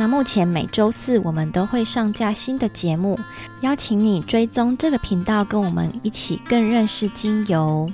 [0.00, 3.18] 那目前每周四我们都会上架新的节目，
[3.60, 7.86] 邀请你追踪这个频道，跟我们一起更认识精油。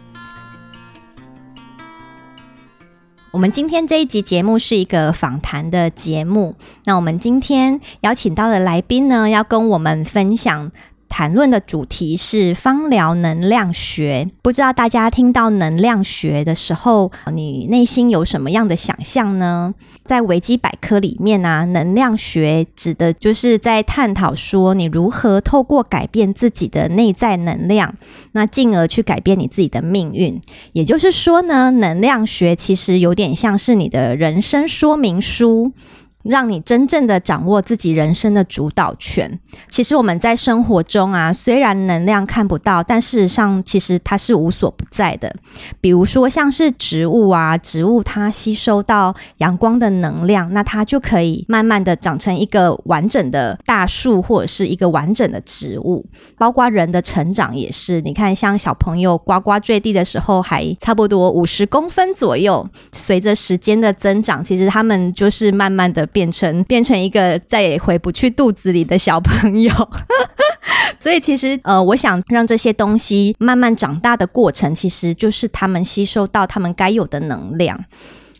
[3.32, 6.54] 我们今天这一集节目是一个访谈的节目，
[6.84, 10.70] 那我们今天邀请到的来宾呢，要跟我们分享。
[11.08, 19.74] 谈论的主题是芳疗能量学，不知道大家听到能量学的时候，你内心有什么样的想象呢？
[20.04, 27.94] 在维基百科里面啊，能量学指的就是在探讨说，你如何透过改变自己的内在能量，
[28.32, 30.40] 那进而去改变你自己的命运。
[30.72, 35.72] 也就是说呢，能量学其实有点像是你的人生说明书。
[36.28, 39.38] 让你真正的掌握自己人生的主导权。
[39.68, 45.34] 其实我们在生活中啊，虽然能量看不到，但事实上其实它是无所不在的。
[45.80, 56.04] 比如说像是植物啊，植物它吸收到阳光的能量，那它就可以慢慢的长成一个完整的大树，或者是一个完整的植物。
[56.36, 66.04] 包括人的成长也是，你看像小朋友呱呱坠地的时候，还差不多五十公分左右，随着时间的增长，其实他们就是慢慢的。
[66.16, 69.70] 变成变成一个再也回不去肚子里的小朋友，
[70.98, 77.84] 所以其实呃，我想让这些东西慢慢长大的过程，其实就是他们吸收到他们该有的能量。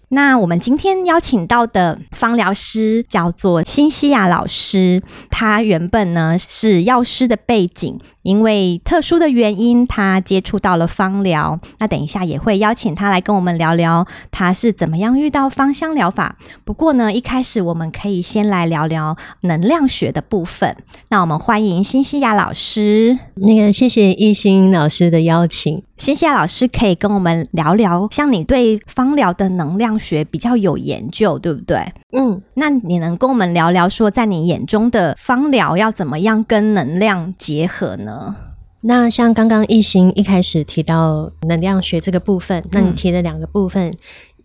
[0.08, 7.98] 那我们今天邀请到的芳疗师叫做辛西亚老师，他原本呢是药师的背景。
[8.26, 11.58] 因为特殊的原因，他接触到了芳疗。
[11.78, 16.36] 那等一下也会邀请他来跟我们聊聊，他是怎么样遇到芳香疗法。
[16.64, 20.76] 不过呢，一开始我们可以先来聊聊能量学的部分。
[21.10, 23.16] 那我们欢迎新西亚老师。
[23.36, 25.82] 那个，谢谢一心老师的邀请。
[25.96, 31.78] 新西亚老师可以跟我们聊聊，像你对芳疗的能量学比较有研究，对不对？
[32.18, 38.34] 嗯，那你能跟我们聊聊说，在你眼中的芳疗要怎么样跟能量结合呢？
[38.80, 43.92] 那像刚刚一心一开始提到能量学这个部分，那你提了两个部分。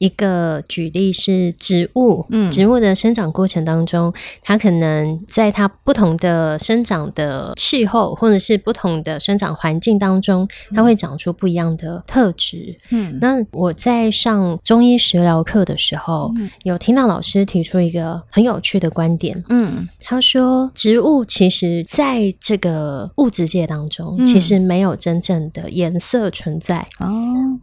[0.01, 12.75] 一个举例是植物，嗯，植物的生长过程当中，它可能在它不同的生长的气候，或者是不同的生长环境当中，它会长出不一样的特质。
[12.90, 19.44] 嗯，那我在上中医食疗课的时候，嗯，有听到老师提出一个很有趣的观点。
[19.50, 26.88] 嗯，他说，植物其实在这个物质界当中，嗯，其实没有真正的颜色存在。
[26.97, 27.07] 哦，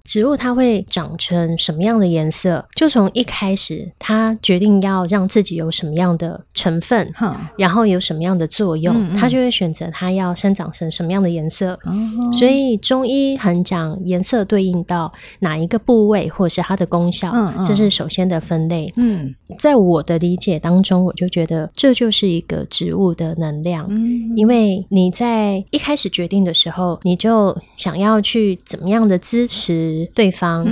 [0.05, 2.39] 植物它会长成什么样的颜色？
[2.39, 11.77] 色就从一开始，他决定要让自己有什么样的成分，嗯、然后有什么样的作用，嗯嗯、他就会选择他要生长成什么样的颜色。
[11.85, 17.33] 嗯、所以中医很讲颜色对应到哪一个部位，或者是它的功效，
[17.67, 18.93] 这是首先的分类。
[18.95, 30.65] 嗯，在我的理解当中，我就觉得这就是一个植物的能量，嗯、因为你在一开始决定的时候，你就想要去怎么样的支持对方。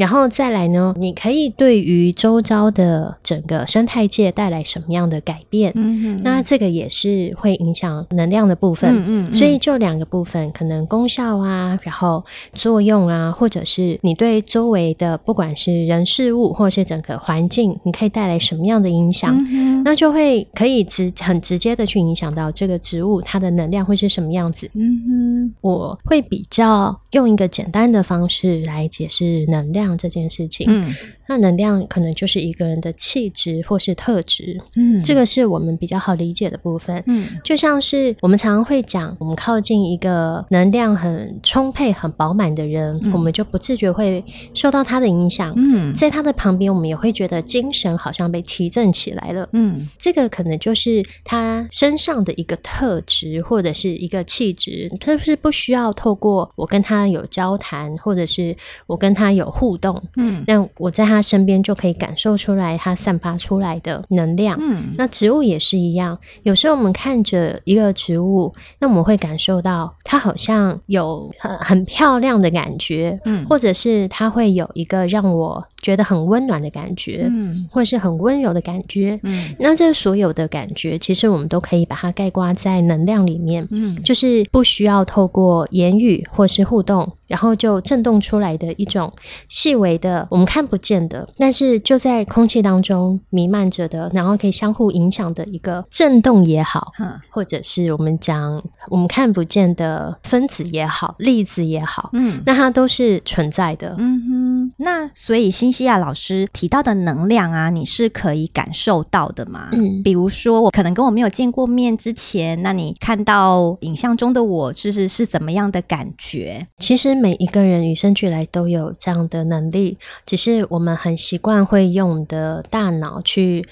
[0.00, 5.70] 嗯然后再来呢，你可以对于周遭的整个生态界带来什么样的改变？
[5.76, 8.90] 嗯嗯，那这个也是会影响能量的部分。
[8.96, 12.24] 嗯嗯，所以就两个部分，可能功效啊，然后
[12.54, 19.36] 作用啊，或者是你对周围的不管是人事物，或是整个环境，你可以带来什么样的影响？
[19.36, 24.68] 嗯哼，那就会可以直很直接的去影响到这个植物它的能量会是什么样子。
[24.74, 29.89] 嗯哼，我会比较用一个简单的方式来解释能量。
[29.96, 30.94] 这件事情，嗯，
[31.28, 60.02] 那能量可能就是一个人的气质或是特质，嗯，这个是我们比较好理解的部分，嗯，就像是我们常常会讲，我们靠近一个能量很充沛、很饱满的人，嗯，我们就不自觉会受到他的影响，嗯，在他的旁边，我们也会觉得精神好像被提振起来了，嗯，这个可能就是他身上的一个特质或者是一个气质，他是不需要透过我跟他有交谈，或者是我跟他有互动。
[60.16, 64.58] 嗯，那我在他身边就可以感受出来他散发出来的能量。
[64.60, 89.12] 嗯，那植物也是一样，有时候我们看着一个植物，那我们会感受到它好像有很很漂亮的感觉，嗯，或者是它会有一个让我觉得很温暖的感觉，嗯，或者是很温柔的感觉，嗯，那这所有的感觉，其实我们都可以把它概括在能量里面，嗯，就是不需要透过言语或是互动，然后就震动出来的一种
[89.48, 104.39] 细微的，我们看不见的，但是就在空气当中弥漫着的，然后可以相互影响的一个震动也好，嗯，或者是我们讲我们看不见的分子也好，粒子也好，嗯，那它都是存在的，嗯哼，
[104.78, 109.68] 那所以新西亚老师提到的能量啊，你是可以感受到的吗？
[109.72, 116.66] 嗯，比如说我可能跟我没有见过面之前，那你看到影像中的我，就是是怎么样的感觉？
[116.78, 123.66] 其实每一个人与生俱来都有这样的能力，只是我们很习惯会用的大脑去。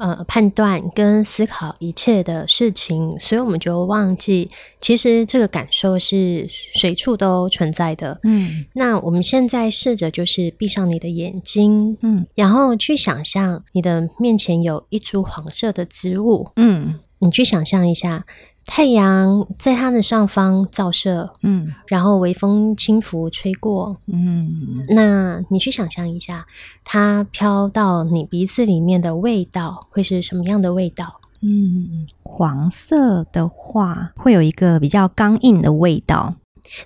[0.00, 4.48] 呃，判断跟思考一切的事情，所以我们就忘记，
[4.80, 8.18] 其实这个感受是随处都存在的。
[8.22, 18.24] 嗯，那我们现在试着就是闭上你的眼睛，嗯，然后去想象你的面前有一株黄色的植物，嗯，你去想象一下。
[18.66, 26.46] 太阳在它的上方照射，嗯，然后微风轻拂吹过，嗯，那你去想象一下，
[26.84, 31.20] 它飘到你鼻子里面的味道会是什么样的味道？
[31.42, 36.36] 嗯，黄色的话会有一个比较刚硬的味道。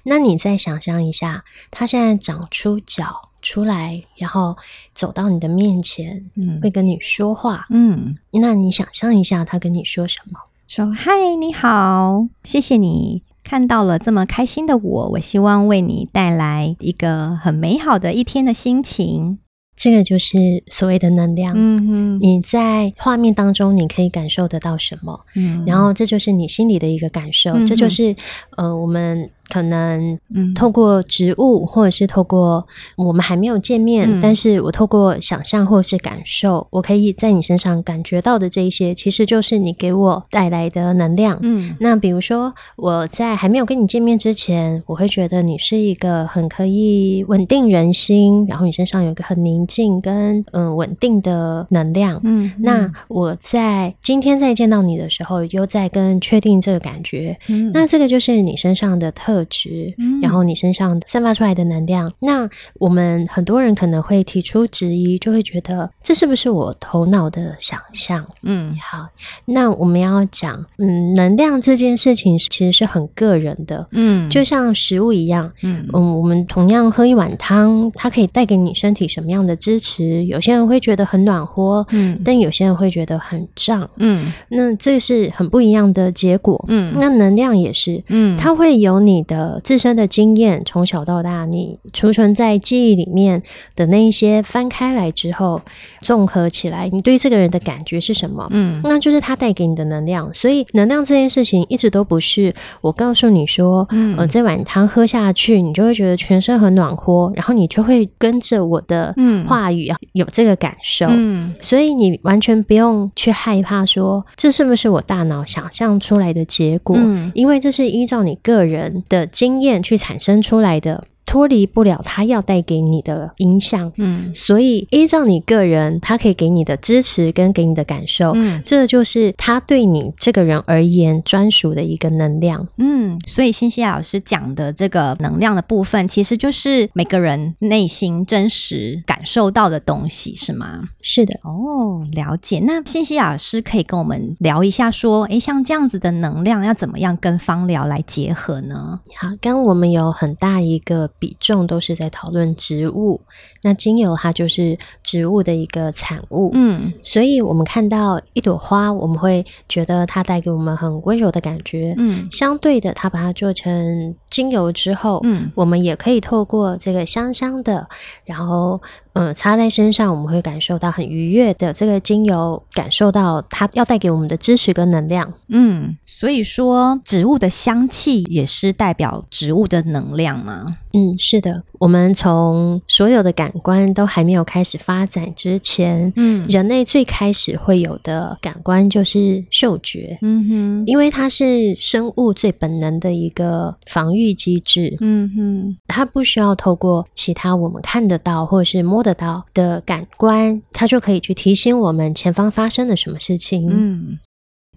[0.04, 4.56] 那你再想象一下，它现在长出脚出来，然后
[4.94, 10.38] 走到你的面前，嗯，会跟你说话，嗯，那你想象一下，它跟你说什么？
[10.66, 19.38] 说嗨，你好，谢谢你看到了这么开心的我，我希望为你带来一个很美好的一天的心情。
[19.76, 20.38] 这个就是
[20.68, 21.52] 所谓的能量。
[21.54, 25.20] 嗯哼，你在画面当中，你可以感受得到什么？
[25.36, 27.52] 嗯，然后这就是你心里的一个感受。
[27.52, 28.16] 嗯、这就是
[28.56, 29.30] 呃，我们。
[29.52, 30.18] 可能
[30.54, 41.38] 透过植物，或者是透过我们还没有见面，嗯、但是我透过想象或是感受，我可以在你身上感觉到的这一些，其实就是你给我带来的能量。
[41.42, 52.20] 嗯，那比如说我在还没有跟你见面之前，我会觉得你是一个很可以稳定人心，然后你身上有一个很宁静跟嗯稳定的能量。
[52.24, 57.38] 嗯，那我在今天再见到你的时候，又在跟确定这个感觉。
[57.48, 59.43] 嗯，那这个就是你身上的特。
[59.44, 62.48] 特质，然后你身上散发出来的能量，那
[62.78, 68.24] 我们很多人可能会提出质疑，就会觉得这是不是我头脑的想象？
[68.42, 69.06] 嗯，好，
[69.44, 75.86] 那我们要讲，嗯，能量这件事情其实是很个人的，嗯，就像食物一样，嗯。
[75.92, 80.24] 嗯，我们同样喝一碗汤，它可以带给你身体什么样的支持？
[80.26, 89.23] 有些人会觉得很暖和，嗯，但有些人会觉得很胀，嗯，那这是很不一样的结果，嗯，那能量也是，嗯，它会有你。
[89.24, 93.42] 的自身的经验，从小到大，你储存在记忆里面
[93.76, 95.60] 的那一些翻开来之后，
[96.00, 98.46] 综合起来，你对这个人的感觉是什么？
[98.50, 100.32] 嗯，那就是他带给你的能量。
[100.32, 109.14] 所以，能量这件事情一直都不是我告诉你说，嗯，呃，这碗汤喝下去，你就会觉得全身很暖和，然后你就会跟着我的
[109.46, 111.06] 话语啊，有这个感受。
[111.08, 116.96] 嗯，所以你完全不用去害怕说，这是不是我大脑想象出来的结果？
[116.98, 121.04] 嗯，因为这是依照你个人的的经验去产生出来的。
[121.26, 140.82] 脱离不了他要带给你的影响，嗯，所以依照你个人，他可以给你的支持跟给你的感受，嗯，这就是他对你这个人而言专属的一个能量，嗯，所以新西亚老师讲的这个能量的部分，其实就是每个人内心真实感受到的东西，是吗？
[141.02, 142.60] 是的，哦，了解。
[142.60, 149.00] 那新西亚老师可以跟我们聊一下，说，诶，像这样子的能量要怎么样跟芳疗来结合呢？
[149.16, 151.10] 好，刚刚我们有很大一个。
[151.18, 153.20] 比重都是在讨论植物，
[153.62, 167.88] 那精油它就是植物的一个产物，嗯，所以我们看到一朵花，我们会觉得它带给我们很温柔的感觉，嗯，相对的，它把它做成精油之后，嗯，我们也可以透过这个香香的，
[168.24, 168.80] 然后。
[169.14, 175.32] 嗯，擦在身上，我们会感受到很愉悦的这个精油，感受到它要带给我们的支持跟能量。
[175.48, 180.78] 嗯，所以说植物的香气也是代表植物的能量吗？
[180.92, 181.62] 嗯，是的。
[181.80, 190.18] 我们从所有的感官都还没有开始发展之前，嗯，人类最开始会有的感官就是嗅觉。
[190.22, 194.96] 嗯哼，因为它是生物最本能的一个防御机制。
[195.00, 199.03] 嗯哼，它不需要透过其他我们看得到或者是摸。
[199.04, 203.68] 得到的感官，它就可以去提醒我们前方发生了什么事情。
[203.70, 204.18] 嗯，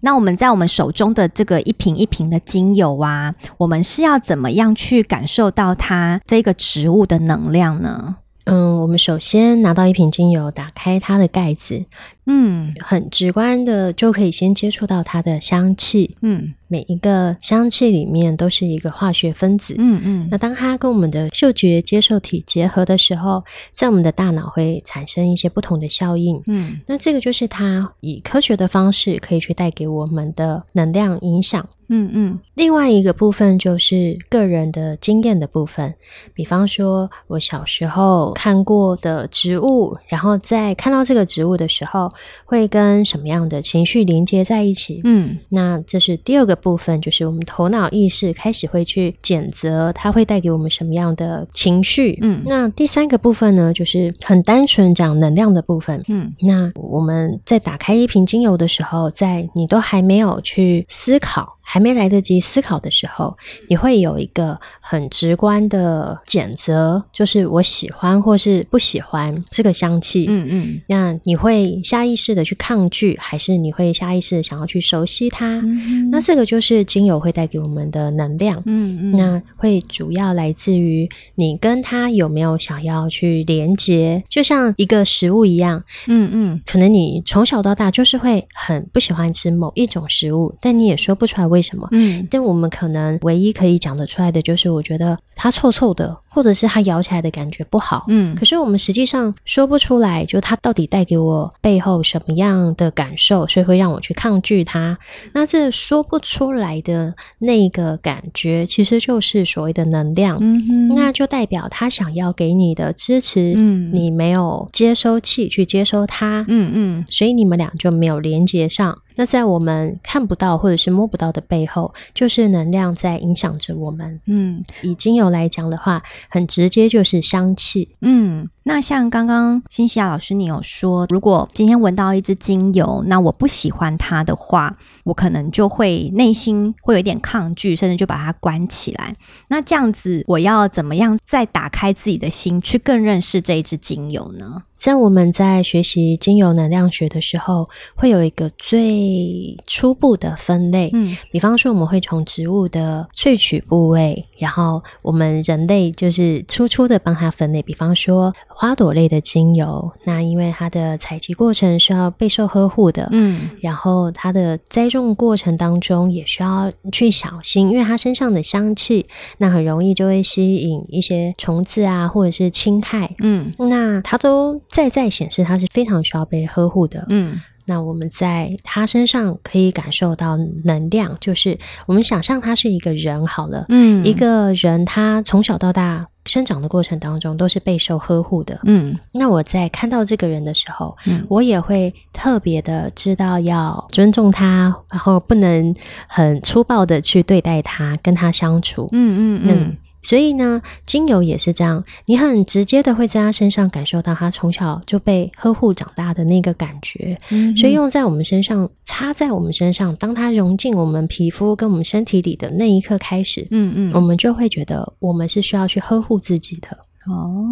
[0.02, 8.16] 那我们在我们手中的这个一瓶一瓶的精油啊，我们是要怎么样去感受到它这个植物的能量呢？
[8.44, 11.84] 嗯，我们首先拿到一瓶精油，打开它的盖子，
[12.28, 20.28] 嗯，很直观的就可以先接触到它的香气，嗯，每一个香气里面都是一个化学分子，嗯嗯。
[20.30, 23.42] 那当它跟我们的嗅觉接受体结合的时候，
[23.72, 31.66] 在我们的大脑会产生一些不同的效应，嗯，那这个就是它以科学的方式可以去带给我们的能量影响。
[31.90, 35.94] 嗯嗯，另外一个部分就是个人的经验的部分，
[36.34, 42.12] 比方说我小时候看过的植物，然后在看到这个植物的时候，
[42.44, 45.00] 会跟什么样的情绪连接在一起？
[45.04, 52.18] 嗯，那这是第二个部分，就是我们头脑意识开始会去检测它会带给我们什么样的情绪。
[52.22, 56.02] 嗯，那第三个部分呢，就是很单纯讲能量的部分。
[56.08, 61.57] 嗯，那我们在打开一瓶精油的时候，在你都还没有去思考。
[61.70, 63.36] 还没来得及思考的时候，
[63.68, 70.24] 你会有一个很直观的检测，就是我喜欢或是不喜欢这个香气。
[70.30, 75.60] 嗯嗯，那你会下意识的去抗拒，还是你会下意识的想要去熟悉它？
[75.60, 78.62] 嗯，那这个就是精油会带给我们的能量。
[78.64, 85.84] 嗯嗯，那会主要来自于你跟它有没有想要去连接，就像一个食物一样。
[86.06, 91.57] 嗯嗯，可能你从小到大就是会很不喜欢吃某一种食物，但你也说不出来为。
[91.58, 91.88] 为什么？
[91.90, 98.04] 嗯，但我们可能唯一可以讲得出来的就是，我觉得它臭臭的，或者是它咬起来的感觉不好。
[98.06, 104.96] 嗯，可是我们实际上说不出来，就它到底带给我背后什么样的感受，所以会让我去抗拒它。
[105.32, 110.38] 那这说不出来的那个感觉，其实就是所谓的能量。
[110.40, 118.96] 嗯哼，那就代表他想要给你的支持，嗯，你没有接收器去接收它，嗯嗯，所以你们俩就没有连接上。
[119.18, 124.20] 那在我们看不到或者是摸不到的背后，就是能量在影响着我们。
[124.26, 127.96] 嗯，以精油来讲的话，很直接就是香气。
[128.00, 139.16] 嗯，那像刚刚新西亚老师你有说，如果今天闻到一支精油，那我不喜欢它的话，我可能就会内心会有一点抗拒，甚至就把它关起来。
[139.48, 144.64] 那这样子，我要怎么样再打开自己的心，去更认识这一支精油呢？
[144.76, 150.88] 在我们在学习精油能量学的时候，会有一个最初步的分类。
[150.92, 157.60] 嗯，比方说，我们会从植物的萃取部位，然后我们人类就是粗粗的帮它分类。
[157.60, 169.06] 比方说，花朵类的精油，那因为它的采集过程需要备受呵护的，嗯，然后它的栽种过程当中也需要去小心，因为它身上的香气，
[169.38, 173.14] 那很容易就会吸引一些虫子啊，或者是侵害。
[173.20, 174.60] 嗯，那它都。
[174.68, 177.06] 在在显示它是非常需要被呵护的。
[177.10, 181.56] 嗯，那我们在他身上可以感受到能量，就是
[181.86, 183.66] 我们想象他是一个人好了。
[183.68, 188.58] 嗯，一个人他从小到大生长的过程当中都是备受呵护的。
[188.64, 195.74] 嗯，那我在看到这个人的时候，嗯，我也会特别的知道要尊重他，然后不能
[196.06, 198.88] 很粗暴的去对待他，跟他相处。
[198.92, 199.48] 嗯嗯嗯。
[199.50, 207.18] 嗯所以呢，精油也是这样，你很直接的会在他身上感受到他从小就被呵护长大的那个感觉。
[207.30, 216.78] 嗯，所以用在我们身上，擦在我们身上，当它融进我们皮肤跟我们身体里的那一刻开始，嗯嗯，我们就会觉得我们是需要去呵护自己的。
[217.08, 217.46] 哦，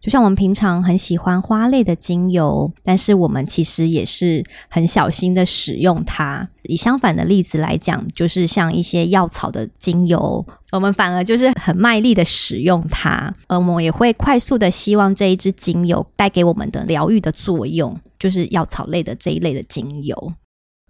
[0.00, 6.46] 就像我们平常很喜欢花类的精油，但是我们其实也是很小心的使用它。
[6.64, 20.32] 以相反的例子来讲，就是像一些药草的精油，我们反而就是很卖力的使用它，而我们也会快速的希望这一支精油带给我们的疗愈的作用，就是药草类的这一类的精油。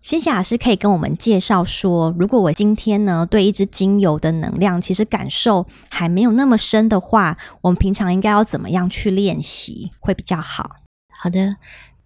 [0.00, 10.76] 新西亚老师可以跟我们介绍说，如果我今天呢对一支精油的能量其实感受还没有那么深的话，我们平常应该要怎么样去练习会比较好？
[11.22, 11.56] 好的，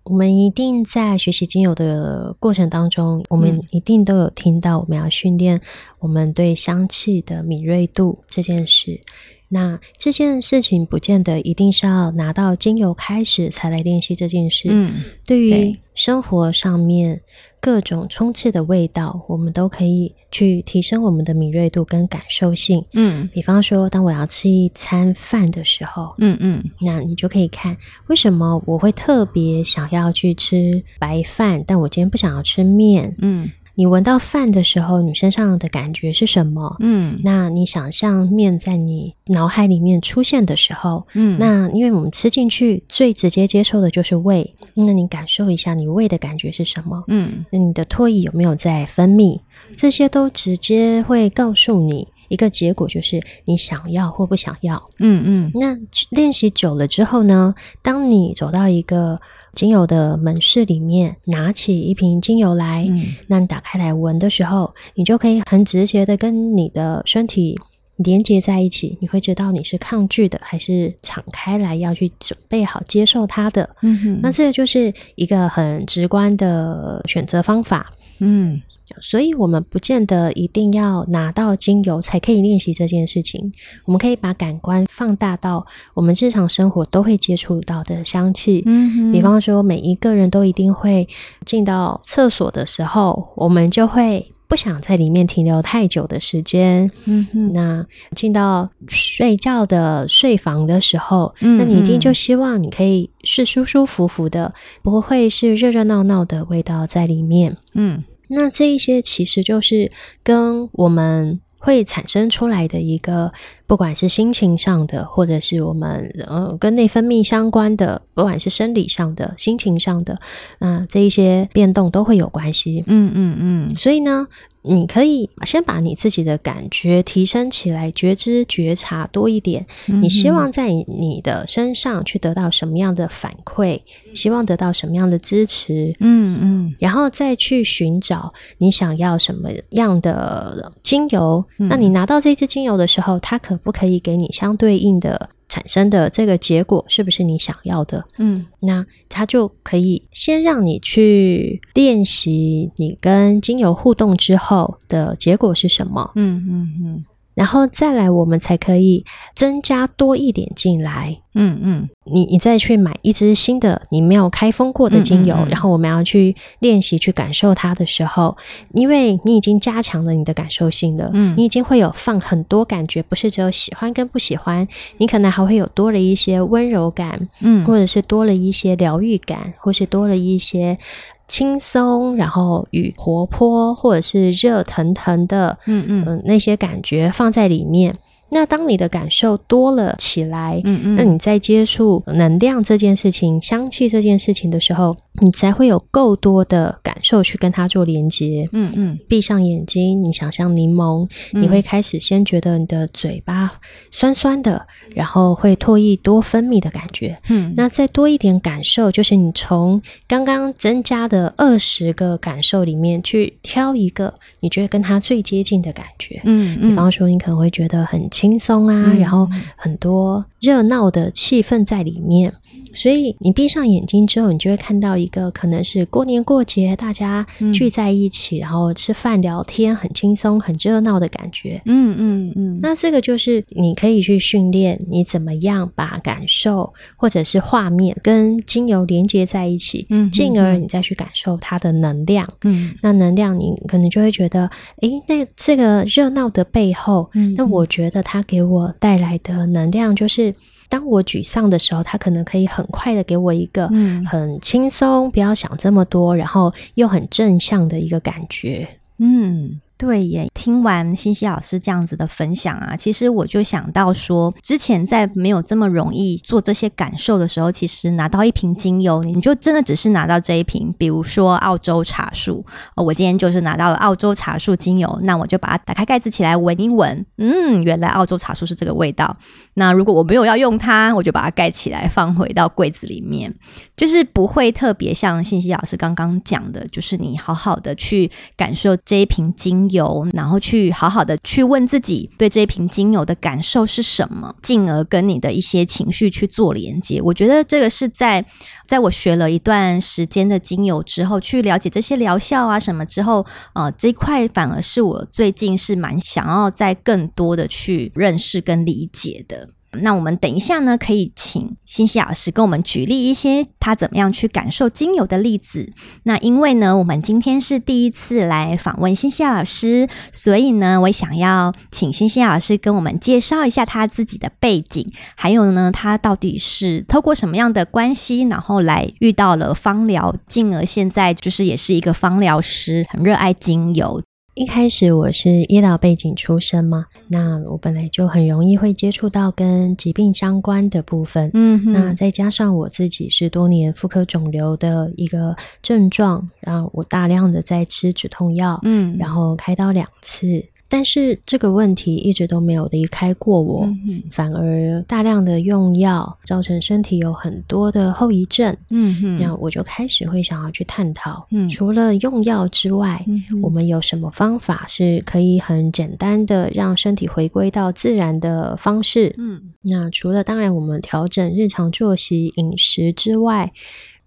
[0.03, 5.61] 我们一定在学习精油的过程当中，我们一定都有听到我们要训练
[6.01, 9.01] 我们对香气的敏锐度这件事。
[9.49, 14.67] 那这件事情不见得一定是要拿到精油开始才来练习这件事。
[14.69, 17.21] 嗯，对于生活上面
[17.65, 22.85] 各种充斥的味道，我们都可以去提升我们的敏锐度跟感受性。
[22.93, 27.75] 嗯，比方说，当我要吃一餐饭的时候，嗯嗯，那你就可以看
[28.09, 33.17] 为什么我会特别想要去吃白饭，但我今天不想要吃面。
[33.21, 33.51] 嗯。
[33.77, 36.77] 你闻到饭的时候，你身上的感觉是什么？
[36.79, 47.05] 嗯，那你想象面在你脑海里面出现的时候，嗯，那因为我们吃进去最直接接受的就是胃，那你感受一下你胃的感觉是什么？
[47.09, 49.41] 嗯，那你的唾液有没有在分泌？
[49.77, 54.83] 这些都直接会告诉你一个结果就是你想要或不想要。
[54.99, 55.51] 嗯嗯。
[55.55, 55.77] 那
[56.11, 59.21] 练习久了之后呢，当你走到一个
[59.53, 67.57] 精油的门市里面，拿起一瓶精油来，嗯、那你打开来闻的时候，你就可以很直接的跟你的身体
[67.97, 68.99] 连接在一起。
[69.01, 73.69] 你会知道你是抗拒的，还是敞开来要去准备好接受它的。
[73.83, 74.21] 嗯哼。
[74.23, 77.93] 那这个就是一个很直观的选择方法。
[78.21, 78.63] 嗯，
[79.01, 83.53] 所以我们不见得一定要拿到精油才可以练习这件事情。
[83.85, 88.63] 我们可以把感官放大到我们日常生活都会接触到的香气。
[88.67, 91.07] 嗯哼，比方说每一个人都一定会
[91.45, 96.91] 进到厕所的时候，我们就会不想在里面停留太久的时间。
[97.07, 107.57] 嗯哼，那进到睡觉的睡房的时候，嗯，那你一定就希望你可以是舒舒服服的，不会是热热闹闹的味道在里面。
[107.75, 108.05] 嗯。
[108.29, 113.33] 那这一些其实就是跟我们会产生出来的一个，
[113.67, 120.21] 不管是心情上的，或者是我们呃跟内分泌相关的，不管是生理上的、心情上的，
[120.61, 122.85] 嗯、呃，这一些变动都会有关系。
[122.87, 123.77] 嗯嗯嗯。
[123.77, 124.29] 所以呢。
[124.67, 129.67] 你可以先把你自己的感觉提升起来，觉知觉察多一点。
[129.87, 133.81] 你希望在你的身上去得到什么样的反馈？
[134.15, 135.95] 希望得到什么样的支持？
[136.01, 141.45] 嗯嗯，然后再去寻找你想要什么样的精油。
[141.59, 145.29] 嗯、那你拿到这支精油的时候，它可不可以给你相对应的？
[145.55, 148.05] 产生的这个结果是不是你想要的？
[148.19, 156.11] 嗯，那它就可以先让你去练习，你跟精油互动之后的结果是什么？
[156.17, 157.05] 嗯嗯嗯。
[157.35, 161.19] 然后再来，我们才可以增加多一点进来。
[161.37, 168.37] 嗯嗯，你你再去买一支新的你没有开封过的精油，嗯嗯嗯，然后我们要去练习去感受它的时候，
[168.73, 171.11] 因为你已经加强了你的感受性了。
[171.13, 174.67] 嗯，你已经会有放很多感觉，不是只有喜欢跟不喜欢，
[174.99, 180.79] 你可能还会有多了一些温柔感，嗯，或者是多了一些疗愈感，或是多了一些。
[181.27, 187.97] 轻松，然后与活泼，或者是热腾腾的，嗯嗯、呃，那些感觉放在里面。
[188.31, 198.49] 那当你的感受多了起来，嗯嗯，那你在接触能量这件事情、香气这件事情的时候，你才会有够多的感受去跟它做连接。
[198.51, 203.53] 嗯嗯，闭上眼睛，你想象柠檬，你会开始先觉得你的嘴巴
[203.93, 207.19] 酸酸的，然后会唾液多分泌的感觉。
[207.29, 216.21] 嗯，那再多一点感受，就是你从刚刚增加的二十个感受里面去挑一个你觉得跟它最接近的感觉。
[216.25, 222.33] 嗯嗯，比方说你可能会觉得很轻松啊，嗯、然后很多热闹的气氛在里面，
[222.75, 231.63] 所以你闭上眼睛之后，你就会看到一个可能是过年过节大家聚在一起，嗯、然后吃饭聊天，很轻松、很热闹的感觉。
[231.65, 232.59] 嗯嗯嗯。
[232.61, 242.29] 那这个就是你可以去训练你怎么样把感受或者是画面跟精油连接在一起，嗯，进而你再去感受它的能量。
[242.45, 244.51] 嗯，那能量你可能就会觉得，
[244.83, 247.95] 诶，那这个热闹的背后，嗯，那我觉得。
[248.07, 250.34] 它给我带来的能量，就是
[250.69, 253.69] 当我沮丧的时候，他可能可以很快的给我一个
[254.07, 258.69] 很轻松，不要想这么多，然后又很正向的一个感觉。
[258.99, 259.59] 嗯。
[259.77, 272.45] 对耶，听完欣西老师这样子的分享啊，其实我就想到说，之前在没有这么容易做这些感受的时候，其实拿到一瓶精油，你就真的只是拿到这一瓶，比如说澳洲茶树，
[272.77, 279.17] 我今天就是拿到了澳洲茶树精油，那我就把它打开盖子起来闻一闻，嗯，原来澳洲茶树是这个味道。
[279.55, 283.35] 那如果我没有要用它，我就把它盖起来，放回到柜子里面，
[283.77, 290.07] 就是不会特别像欣西老师刚刚讲的，就是你好好的去感受这一瓶精油。
[290.13, 297.01] 然后去好好的去问自己对这一瓶精油的感受是什么，进而跟你的一些情绪去做连接。
[297.03, 298.25] 我觉得这个是在
[298.67, 303.25] 在我学了一段时间的精油之后，去了解这些疗效啊什么之后，
[303.55, 309.49] 呃，这一块反而是我最近是蛮想要再更多的去认识跟理解的。
[309.81, 315.73] 那我们等一下呢，可以请欣欣老师跟我们举例一些他怎么样去感受精油的例子。
[316.05, 334.03] 那因为呢，我们今天是第一次来访问欣欣老师，所以呢，我想要请欣欣老师跟我们介绍一下他自己的背景，还有呢，他到底是透过什么样的关系，然后来遇到了芳疗，进而现在就是也是一个芳疗师，很热爱精油。
[334.35, 358.57] 一开始我是医疗背景出身嘛，那我本来就很容易会接触到跟疾病相关的部分，嗯，那再加上我自己是多年妇科肿瘤的一个症状，然后我大量的在吃止痛药，嗯，然后开刀两次，但是这个问题一直都没有离开过我，嗯、反而大量的用药造成身体有很多的后遗症。
[358.71, 369.15] 嗯哼，然后我就开始会想要去探讨，嗯、除了用药之外，嗯、我们有什么方法是可以很简单的让身体回归到自然的方式？
[369.19, 373.53] 嗯，那除了当然我们调整日常作息、饮食之外，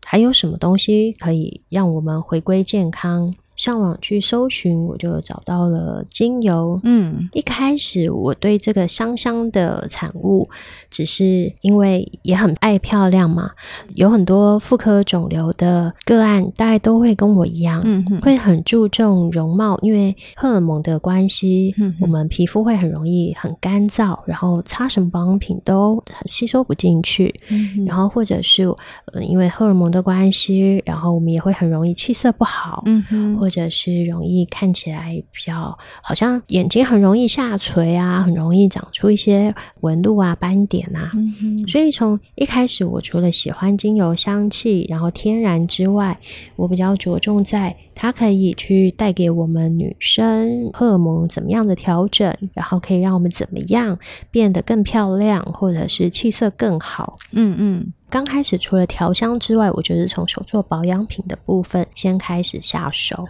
[0.03, 3.35] 还有什么东西可以让我们回归健康？
[3.57, 6.79] 上网去搜寻，我就找到了精油。
[6.83, 10.47] 嗯，一开始我对这个香香的产物，
[10.91, 13.49] 只是因为也很爱漂亮嘛，
[13.95, 28.65] 有很多妇科肿瘤的个案，大概都会跟我一样，嗯哼，会很注重容貌，因为荷尔蒙的关系，嗯，我们皮肤会很容易很干燥，然后擦什么保养品都吸收不进去，嗯，然后或者是
[29.13, 33.46] 呃因为荷尔蒙的关系，然后我们也会很容易气色不好，嗯哼。
[33.47, 41.11] 或者是容易看起来比较好像眼睛很容易下垂啊，很容易长出一些纹路啊、斑点啊。
[41.13, 41.65] 嗯。
[41.65, 46.19] 所以从一开始，我除了喜欢精油香气，然后天然之外，
[46.57, 53.97] 我比较着重在它可以去带给我们女生荷尔蒙怎么样的调整，然后可以让我们怎么样
[54.29, 57.17] 变得更漂亮，或者是气色更好。
[57.31, 57.93] 嗯嗯。
[58.09, 63.17] 刚开始除了调香之外，我觉得从手做保养品的部分先开始下手。
[63.23, 63.27] 哦、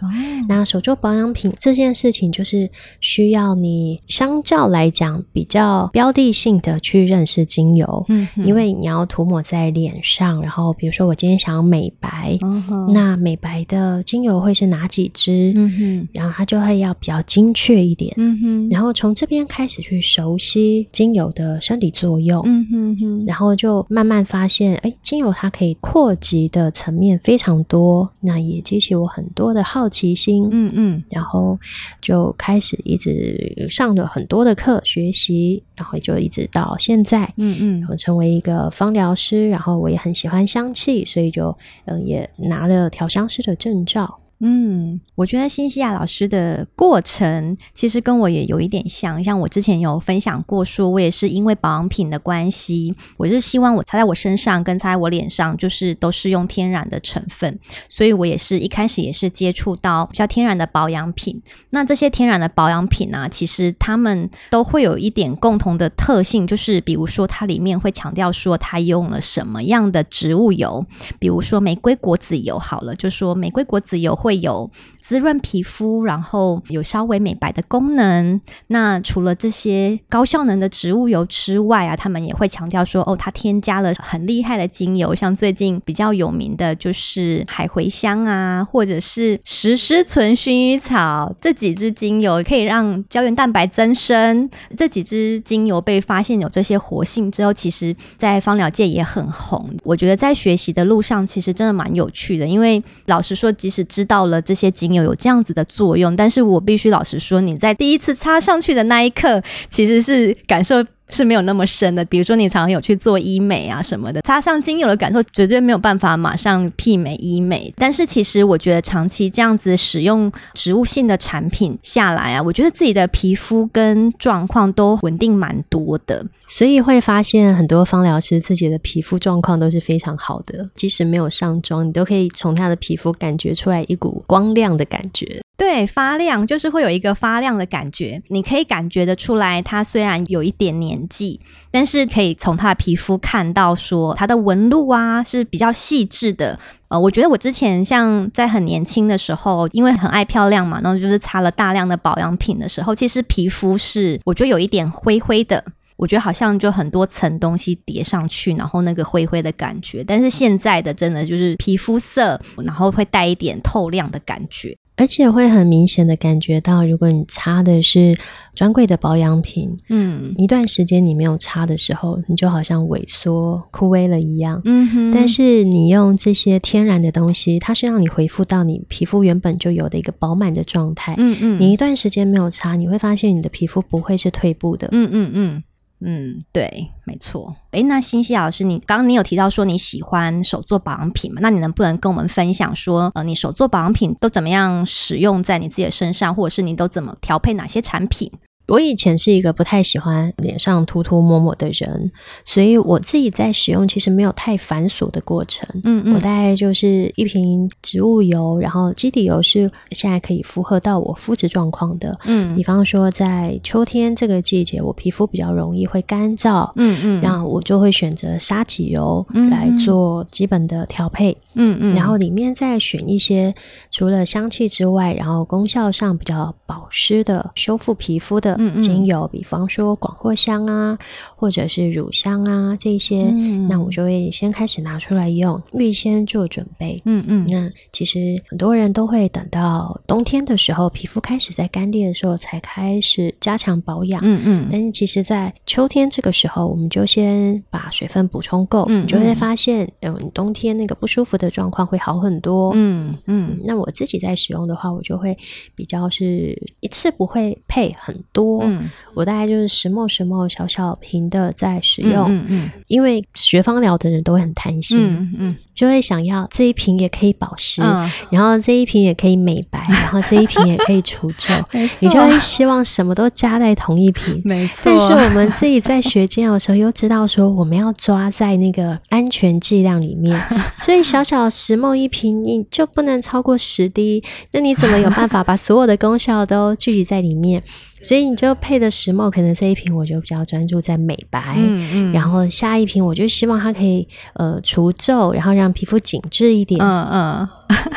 [0.48, 15.52] 那手做保养品这件事情，就是需要你相较来讲比较标的性的去认识精油，嗯，因为你要涂抹在脸上，然后比如说我今天想要美白，哦、那美白的精油会是哪几支？
[15.54, 24.74] 嗯哼，然后它就会要比较精确一点，嗯哼，然后从这边开始去熟悉精油的生理作用，嗯哼哼，然后就慢慢发现。
[24.78, 31.58] 哎，精油它可以扩及的层面非常多，那也激起我很多的好奇心，嗯嗯，然后
[32.00, 44.18] 就开始一直上了很多的课学习，然后就一直到现在，嗯嗯，我成为一个芳疗师，然后我也很喜欢香气，所以就嗯也拿了调香师的证照。
[44.40, 61.42] 嗯，我觉得新西亚老师的过程其实跟我也有一点像，像我之前有分享过，说我也是因为保养品的关系，我就是希望我擦在我身上跟擦在我脸上，就是都是用天然的成分，所以我也是一开始也是接触到比较天然的保养品。
[61.70, 70.86] 那这些天然的保养品呢、啊，其实他们都会有一点共同的特性，就是比如说它里面会强调说它用了什么样的植物油，
[71.18, 74.27] 比如说玫瑰果籽油，好了，就说玫瑰果籽油会。
[74.28, 78.38] 会有滋润皮肤，然后有稍微美白的功能。
[78.66, 94.50] 那除了这些高效能的植物油之外啊，他们也会强调说，哦，它添加了很厉害的精油，像最近比较有名的就是海茴香啊，或者是石狮醇薰衣草这几支精油，可以让胶原蛋白增生。
[94.76, 99.74] 这几支精油被发现有这些活性之后，其实在芳疗界也很红。
[99.84, 104.17] 我觉得在学习的路上，其实真的蛮有趣的，因为老实说，即使知道。
[104.18, 112.04] 到了这些精油有这样子的作用，但是我必须老实说，你在第一次插上去的那一刻，其实是感受是没有那么深的。
[112.06, 117.72] 比如说，你常常有去做医美啊什么的，擦上精油的感受绝对没有办法马上媲美医美。
[117.76, 126.24] 但是其实我觉得长期这样子使用植物性的产品下来啊，我觉得自己的皮肤跟状况都稳定蛮多的。
[126.46, 135.42] 所以会发现很多芳疗师自己的皮肤状况都是非常好的，即使没有上妆，你都可以从他的皮肤感觉出来一股光亮的感觉。
[135.58, 141.40] 对，发亮就是会有一个发亮的感觉，你可以感觉得出来，它虽然有一点年纪，
[141.72, 146.56] 但是可以从它的皮肤看到说它的纹路啊是比较细致的。
[146.86, 155.62] 呃，我觉得我之前像在很年轻的时候，因为很爱漂亮嘛，然后就是擦了大量的保养品的时候，其实皮肤是我觉得有一点灰灰的。
[155.96, 160.04] 我觉得好像就很多层东西叠上去，然后那个灰灰的感觉。
[160.04, 168.18] 但是现在的真的就是皮肤色，然后会带一点透亮的感觉，而且会很明显的感觉到，如果你擦的是
[168.54, 175.10] 专柜的保养品，嗯，一段时间你没有擦的时候，你就好像萎缩枯萎了一样，嗯哼。
[175.12, 181.56] 但是你用这些天然的东西，它是让你恢复到你皮肤原本就有的一个饱满的状态，嗯嗯。
[181.58, 185.62] 你一段时间没有擦，你会发现你的皮肤不会是退步的，嗯嗯嗯。
[186.00, 187.56] 嗯，对，没错。
[187.72, 191.40] 诶，那新西老师，你刚刚你有提到说你喜欢手做保养品嘛？
[191.42, 198.30] 那你能不能跟我们分享说，呃，你手做保养品都怎么样使用在你自己的身上，或者是你都怎么调配哪些产品？
[198.68, 202.10] 我以前是一个不太喜欢脸上涂涂抹抹的人，
[202.44, 205.66] 所以我自己在使用其实没有太繁琐的过程。
[205.84, 212.18] 嗯嗯，我大概就是一瓶植物油，然后基底油是现在可以符合到我肤质状况的。
[212.26, 216.70] 嗯，比方说在秋天这个季节，我皮肤比较容易会干燥。
[216.76, 221.32] 嗯嗯，然后我就会选择沙棘油来做基本的调配。
[221.32, 221.47] 嗯嗯，
[221.94, 223.54] 然后里面再选一些
[223.90, 228.56] 除了香气之外，然后功效上比较保湿的、修复皮肤的。
[228.58, 230.98] 嗯，精油，比方说广藿香啊，
[231.36, 237.00] 或者是乳香啊，这些，嗯，那我就会先开始拿出来用，预先做准备。
[237.04, 244.20] 嗯嗯，那其实很多人都会等到冬天的时候，皮肤开始在干裂的时候才开始加强保养。
[244.24, 252.72] 嗯嗯，但是其实，在秋天这个时候，我们就先把水分补充够，嗯，你就会发现，嗯，冬天那个不舒服的状况会好很多。
[252.74, 255.36] 嗯嗯，那我自己在使用的话，我就会
[255.74, 258.60] 比较是一次不会配很多。
[258.64, 267.82] 嗯，我大概就是十 ml 十 ml 小小瓶的在使用，嗯嗯，因为学芳疗的人都会很贪心，嗯嗯，就会想要这一瓶也可以保湿，
[268.30, 271.52] 然后这一瓶也可以美白， 然后这一瓶也可以除皱，
[272.00, 274.82] 你就会希望什么都加在同一瓶，没错。
[274.86, 280.40] 但是我们自己在学精油的时候，又知道说我们要抓在那个安全剂量里面，
[280.74, 287.62] 所以小小十 ml 一瓶，你就不能超过十滴，那你怎么有办法把所有的功效都聚集在里面？
[288.02, 297.48] 所以你就配的石墨，可能这一瓶我就比较专注在美白，嗯嗯，然后下一瓶我就希望它可以呃除皱，然后让皮肤紧致一点，嗯嗯，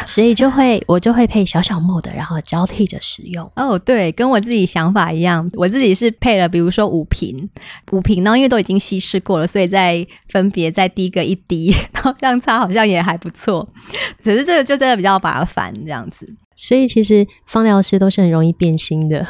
[0.06, 3.50] 所以就会 我就会配小小墨的，然后交替着使用。
[3.56, 7.50] 哦，对，跟我自己想法一样，我自己是配了，比如说五瓶，
[7.92, 13.68] 五瓶呢，因为都已经稀释过了，所以再分别再滴个一滴， 然后这样擦好像也还不错。
[14.20, 16.28] 只是这个就真的比较麻烦，这样子。
[16.62, 19.26] 所以其实芳疗师都是很容易变心的，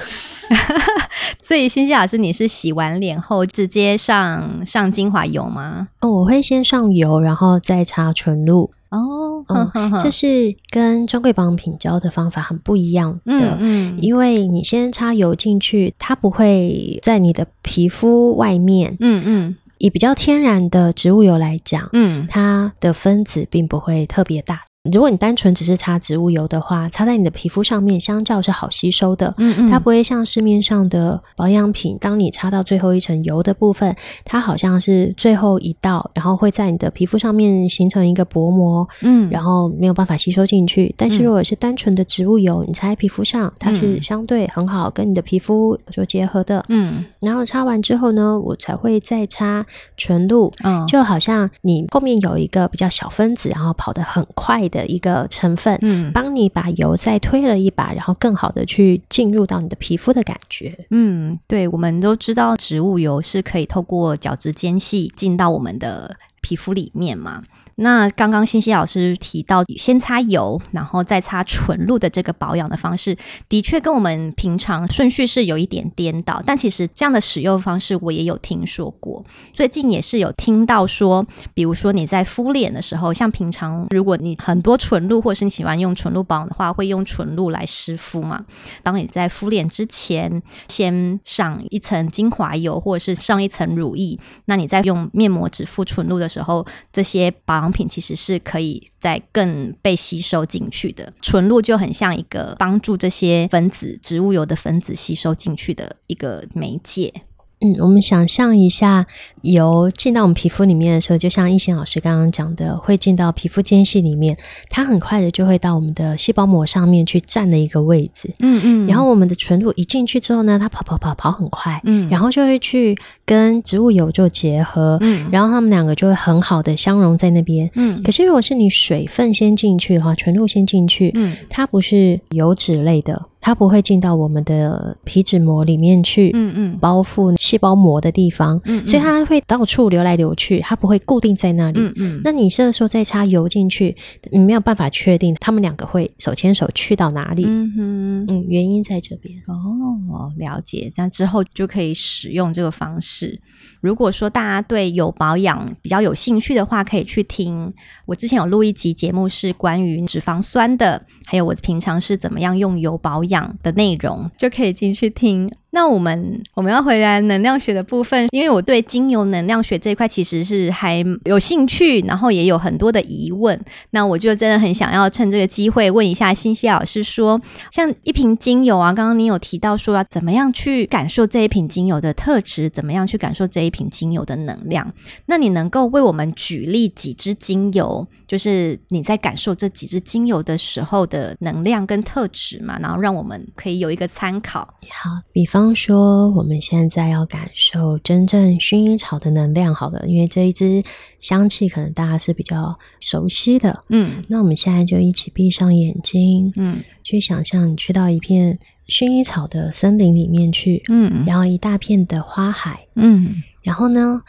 [1.41, 5.88] 所以欣欣老师，你是洗完脸后直接上上精华油吗？
[6.02, 8.70] 哦，我会先上油，然后再擦纯露。
[8.89, 24.63] 哦，嗯，呵呵，这是跟专柜保养品教的方法很不一样的，嗯，嗯，因为你先擦油进去，它不会在你的皮肤外面，嗯嗯，以比较天然的植物油来讲，嗯，它的分子并不会特别大。
[24.89, 29.32] 如果你单纯只是擦植物油的话，擦在你的皮肤上面，相较是好吸收的。
[29.38, 40.91] 嗯嗯，它不会像市面上的保养品，当你擦到最后一层油的部分，它好像是最后一道，然后会在你的皮肤上面形成一个薄膜，嗯，然后没有办法吸收进去。
[40.98, 46.65] 但是如果是单纯的植物油，你擦在皮肤上，它是相对很好跟你的皮肤做结合的。
[46.70, 49.63] 嗯，然后擦完之后呢，我才会再擦
[49.96, 60.88] 纯露，嗯，就好像你后面有一个比较小分子，然后跑得很快的一个成分，嗯，帮你把油再推了一把，然后更好的去进入到你的皮肤的感觉。
[60.89, 67.43] 嗯，对，我们都知道植物油是可以透过角质间隙进到我们的皮肤里面嘛。
[67.82, 73.17] 那刚刚欣欣老师提到，先擦油，然后再擦纯露的这个保养的方式，
[73.50, 76.41] 的确跟我们平常顺序是有一点颠倒。
[76.46, 79.26] 但其实这样的使用方式，我也有听说过。
[79.52, 88.46] 最近也是有听到说，比如说你在敷脸的时候，像平常如果你很多纯露，或是你喜欢用纯露保养的话，会用纯露来湿敷嘛。
[88.84, 107.13] 当你在敷脸之前，先上一层精华油，或者是上一层乳液，那你在用面膜纸敷纯露的时候，这些保养品其实是可以在更被吸收进去的，纯露就很像一个帮助这些分子、植物油的分子吸收进去的一个媒介。
[107.62, 109.06] 嗯，我们想象一下，
[109.41, 114.36] 油进到我们皮肤里面的时候，就像一心老师刚刚讲的，会进到皮肤间隙里面，
[114.69, 118.34] 它很快的就会到我们的细胞膜上面去占了一个位置。
[118.39, 118.88] 嗯嗯。
[118.88, 127.69] 然后我们的纯露一进去之后呢，它跑跑跑跑很快，嗯，然后就会去跟植物油做结合，嗯，然后它们两个就会很好的相融在那边。
[127.76, 128.02] 嗯。
[128.02, 133.28] 可是如果是你水分先进去的话，纯露先进去，嗯，它不是油脂类的。
[133.41, 142.21] 它不会进到我们的皮脂膜里面去，嗯嗯，包覆细胞膜的地方，嗯，所以它会到处流来流去，它不会固定在那里，嗯嗯。
[142.23, 143.95] 那你这个时候再插油进去，
[144.32, 149.36] 你没有办法确定它们两个会手牵手去到哪里，嗯哼，嗯，原因在这边。
[149.47, 153.41] 哦，了解，这样之后就可以使用这个方式。
[153.80, 157.73] 如果说大家对油保养比较有兴趣的话，可以去听
[158.06, 163.31] 我之前有录一集节目，是关于脂肪酸的，还有我平常是怎么样用油保养
[163.63, 165.52] 的内容，就可以进去听。
[165.71, 173.57] 那我们我们要回来能量学的部分，因为我对精油能量学这一块其实是还有兴趣，然后也有很多的疑问。
[173.91, 184.93] 那我就真的很想要趁这个机会问一下欣西老师说，说像一瓶精油啊，刚刚你有提到说要怎么样去感受这一瓶精油的特质，怎么样去感受这一瓶精油的能量？
[185.27, 192.77] 那你能够为我们举例几支精油，就是你在感受这几支精油的时候的能量跟特质嘛？
[192.79, 194.60] 然后让我们可以有一个参考。
[194.89, 195.61] 好，比方。
[195.62, 200.84] 刚说我们现在要感受真正薰衣草的能量，好了，因为这一支
[201.19, 214.19] 香气可能大家是比较熟悉的，嗯，那我们现在就一起闭上眼睛，嗯，去想象你去到一片薰衣草的森林里面去，嗯，然后一大片的花海，嗯，然后呢，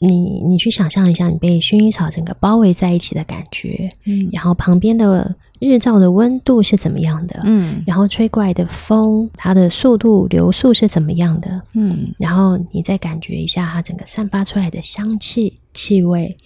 [0.00, 5.36] 你你去想象一下你被薰衣草整个包围在一起的感觉，嗯，然后旁边的。
[5.68, 7.40] 日照的温度是怎么样的？
[7.44, 11.62] 嗯，然后吹过来的风，它的速度流速是怎么样的？
[11.72, 16.36] 嗯，然后你再感觉一下它整个散发出来的香气、气味，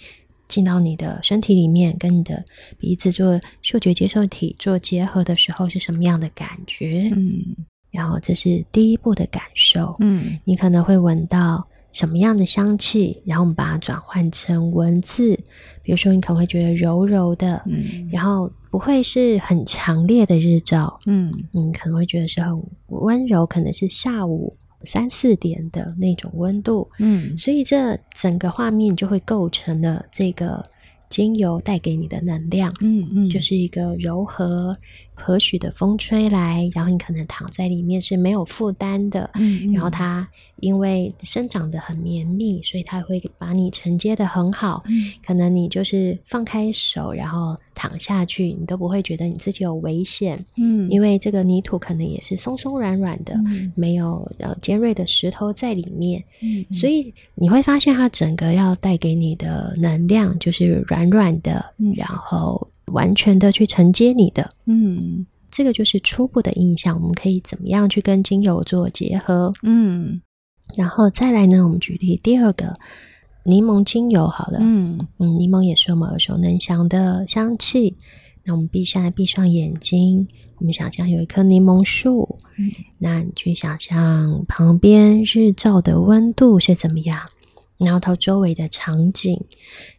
[0.47, 2.45] 进到你的身体里面，跟你的
[2.79, 7.11] 鼻子做嗅觉接受体做结合的时候是什么样的感觉？
[7.15, 7.57] 嗯，
[7.91, 9.97] 然后这是第一步的感受。
[10.01, 11.67] 嗯，你可能会闻到。
[11.93, 15.35] 什么样的香气，然后我们把它转换成文字，
[15.83, 30.65] 比如说你可能会觉得柔柔的，嗯，然后不会是很强烈的日照，嗯，你可能会觉得是很温柔，可能是下午三四点的那种温度，嗯，所以这整个画面就会构成了这个
[31.09, 34.77] 精油带给你的能量，嗯嗯，就是一个柔和。
[35.21, 40.27] 和煦的风吹来，然后你可能躺在里面是没有负担的，嗯，嗯，然后它
[40.61, 62.69] 因为生长得很绵密，所以它会把你承接的很好，嗯，可能你就是放开手，然后躺下去，你都不会觉得你自己有危险，嗯，因为这个泥土可能也是松松软软的，嗯，没有呃尖锐的石头在里面，嗯，嗯，所以你会发现它整个要带给你的能量就是软软的，嗯，然后。
[62.89, 66.95] 完全的去承接你的，嗯，这个就是初步的印象。
[67.01, 69.53] 我们可以怎么样去跟精油做结合？
[69.63, 70.21] 嗯，
[70.77, 72.79] 然后再来呢，我们举例第二个
[73.45, 77.97] 柠檬精油好了，嗯嗯，柠檬也是我们耳熟能详的香气。
[78.45, 87.21] 那我们闭下来，闭上眼睛，我们想象有一棵柠檬树，嗯，那你去想象旁边日照的温度是怎么样？
[87.79, 89.41] 然后它周围的场景，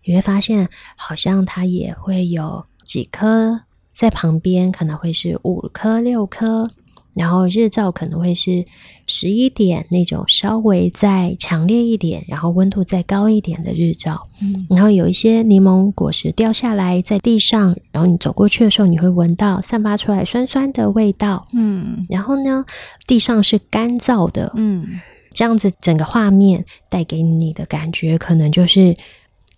[0.03, 2.65] 你会发现好像它也会有。
[2.89, 3.61] 几颗
[3.93, 6.71] 在旁边可能会是五颗六颗，
[7.13, 8.65] 然后日照可能会是
[9.05, 14.19] 十一点那种稍微再强烈一点，然后温度再高一点的日照。
[14.41, 21.47] 嗯，然后有一些柠檬果实掉下来在地上，然后你走过去的时候，你会闻到散发出来酸酸的味道。
[21.53, 22.65] 嗯，然后呢，
[23.05, 24.51] 地上是干燥的。
[24.55, 24.83] 嗯，
[25.31, 28.97] 这样子整个画面带给你的感觉，可能就是。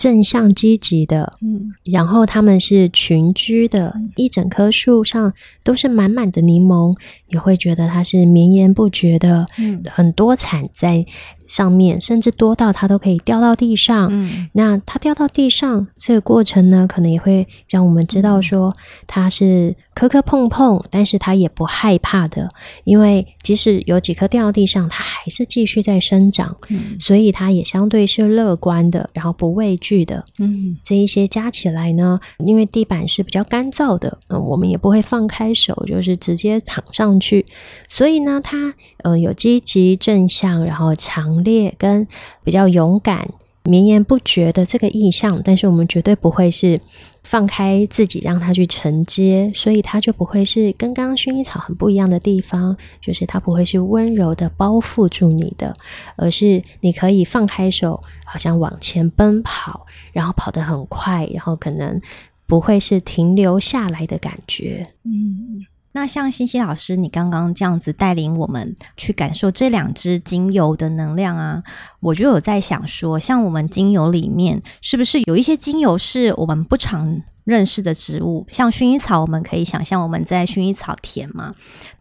[0.01, 5.31] 正向积极的，嗯，然后他们是群居的，一整棵树上
[5.63, 6.97] 都是满满的柠檬，
[7.29, 11.05] 你会觉得它是绵延不绝的，嗯，很多产在
[11.51, 14.07] 上面，甚至多到它都可以掉到地上。
[14.09, 18.73] 嗯，那它掉到地上这个过程呢，可能也会让我们知道说
[19.05, 22.49] 它是磕磕碰碰，但是它也不害怕的，
[22.85, 26.55] 因为即使有几颗掉到地上，它还是继续在生长。
[26.69, 30.23] 嗯，所以它也相对是乐观的，然后不畏惧的。
[30.39, 37.45] 嗯，这一些加起来呢，因为地板是比较干燥的，嗯，我们也不会放开手，就是直接躺上去。
[37.89, 41.40] 所以呢，它呃有积极正向，然后强。
[41.43, 42.07] 烈跟
[42.43, 43.27] 比较勇敢、
[43.63, 46.79] 绵延不绝的这个意象，但是我们绝对不会是
[47.23, 55.73] 放开自己让它去承接，所以它就不会是跟刚刚薰衣草很不一样的地方，就是它不会是温柔的包覆住你的，
[56.15, 62.01] 而是你可以放开手，好像往前奔跑，然后跑得很快，然后可能
[62.47, 65.65] 不会是停留下来的感觉，嗯。
[65.93, 71.61] 那像欣欣老师，你刚刚这样子带领我们去感受这两支精油的能量啊，
[71.99, 81.55] 我就有在想说，像我们精油里面，是不是有一些精油是我们不常认识的植物，像薰衣草，我们可以想象我们在薰衣草田嘛。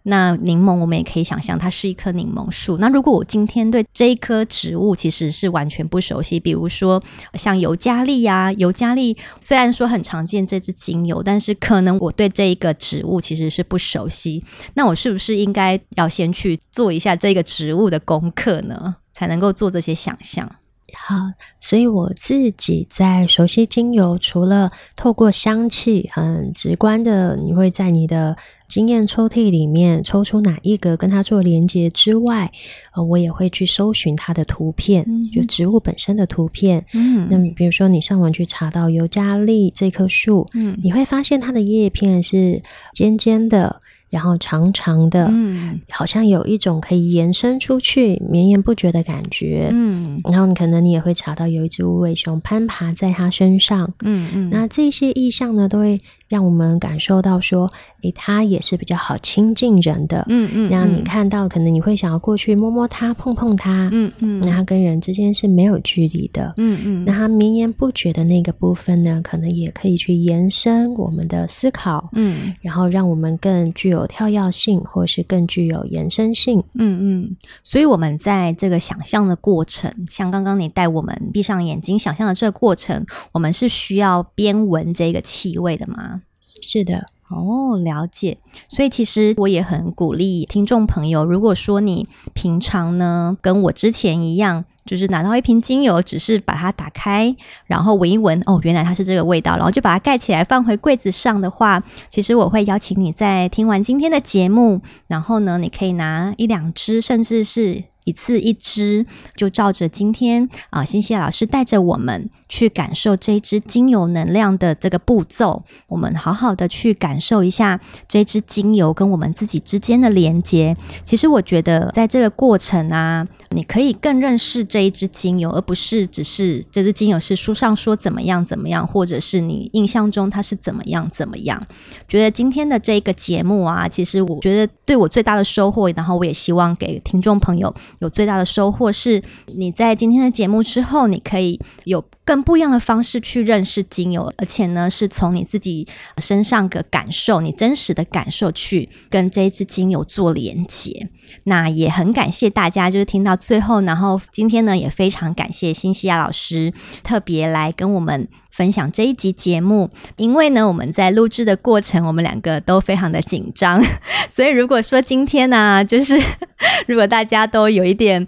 [0.05, 2.79] 那柠檬，我们也可以想象它是一棵柠檬树。
[2.79, 7.03] 那如果我今天对这一棵植物其实是完全不熟悉，比如说
[7.35, 14.43] 像尤加利呀，尤加利虽然说很常见这支精油，但是可能我对这一个植物其实是不熟悉。
[14.75, 20.51] 那我是不是应该要先去做一下这个植物的功课呢，才能够做这些想象？
[20.97, 21.15] 好，
[21.61, 28.37] 所以我自己在熟悉精油，除了透过香气很直观的，你会在你的
[28.69, 32.53] 经验抽屉里面抽出哪一个跟它做连接之外，
[32.95, 36.85] 呃，我也会去搜寻它的图片，嗯、就植物本身的图片。
[36.95, 42.63] 嗯，那比如说你上网去查到尤加利这棵树，嗯，你会发现它的叶片是
[42.93, 43.81] 尖尖的。
[44.11, 50.21] 然后长长的，嗯，好像有一种可以延伸出去、绵延不绝的感觉，嗯。
[50.25, 54.51] 然后你可能你也会查到有一只无尾熊攀爬在它身上，嗯嗯。
[54.51, 57.71] 那这些意象呢，都会让我们感受到说，
[58.03, 60.69] 诶，它也是比较好亲近人的，嗯嗯。
[60.69, 64.41] 让你看到，可能你会想要过去摸摸它、碰碰它，嗯嗯。
[64.41, 67.05] 那它跟人之间是没有距离的，嗯嗯。
[67.07, 72.53] 那它绵延不绝的那个部分呢，可能也可以去延伸我们的思考，嗯。
[72.61, 74.00] 然后让我们更具有。
[74.01, 76.65] 有跳跃性，或是更具有延伸性。
[76.75, 86.23] 嗯嗯，所以我们在这个想象的过程，像刚刚你带我们闭上眼睛想象的这个过程，我们是需要边闻这个气味的吗？
[86.61, 87.07] 是的。
[87.29, 88.39] 哦，了解。
[88.69, 94.65] 所以其实我也很鼓励听众朋友，如果说你平常呢，跟我之前一样。
[94.91, 97.33] 就是拿到一瓶精油，只是把它打开，
[97.67, 107.85] 然后闻一闻，哦，原来它是这个味道，然后就把它盖起来放回柜子上的话，其实我会邀请你在听完今天的节目，然后呢，你可以拿一两支，甚至是。
[108.05, 109.05] 一次一支，
[109.37, 117.79] 就照着今天啊，新西亚老师带着我们去感受这一支精油能量的这个步骤，我们好好的去感受一下
[118.09, 120.77] 这支精油跟我们自己之间的连接。
[121.05, 131.65] 其实我觉得，在这个过程啊，你可以更认识这一支精油，而不是只是这支精油是书上说怎么样怎么样，或者是你印象中它是怎么样怎么样。
[132.09, 137.73] 觉得今天的这个节目啊，其实我觉得对我最大的收获，然后我也希望给听众朋友。
[138.01, 145.87] 有最大的收获是，你在今天的节目之后，你可以有更不一样的方式去认识精油，而且呢，是从你自己
[146.19, 151.09] 身上的感受，你真实的感受去跟这一支精油做连接。
[151.45, 156.73] 那也很感谢大家，就是听到最后，然后今天呢，也非常感谢新西亚老师
[157.03, 163.83] 特别来跟我们分享这一集节目，因为呢，我们在录制的过程，我们两个都非常的紧张，
[164.29, 166.21] 所以如果说今天呢、就是
[166.87, 168.27] 如果大家都有一点。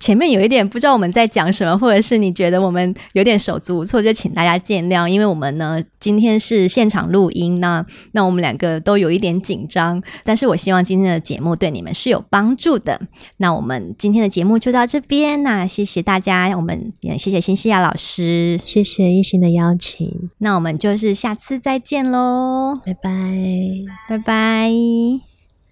[0.00, 13.00] 前面有一点不知道我们在讲什么，或者是你觉得我们有点手足无措，就请大家见谅，因为我们呢今天是现场录音，那那我们两个都有一点紧张，但是我希望今天的节目对你们是有帮助的。
[13.38, 23.10] 那我们今天的节目就到这边，那谢谢大家，我们也谢谢新西亚老师，谢谢一心的邀请，那我们就是下次再见喽，拜拜，
[24.08, 25.33] 拜拜。